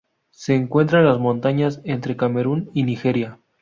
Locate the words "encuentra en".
0.55-1.05